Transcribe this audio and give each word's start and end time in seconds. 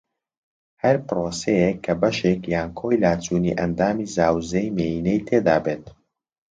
ھەر 0.83 0.95
پرۆسەیەک 1.07 1.77
کە 1.85 1.93
بەشێک 2.01 2.41
یان 2.53 2.69
کۆی 2.79 3.01
لاچوونی 3.03 3.57
ئەندامی 3.59 4.11
زاوزێی 4.15 4.73
مێینەی 4.77 5.23
تێدا 5.27 5.57
بێت 5.65 5.85